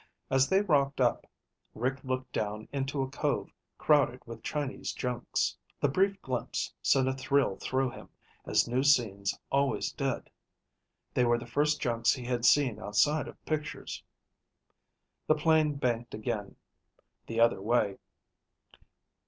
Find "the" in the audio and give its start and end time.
5.79-5.89, 11.37-11.45, 15.27-15.35, 17.27-17.39